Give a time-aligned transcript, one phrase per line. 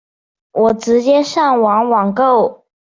[0.53, 2.65] 我直接上网网购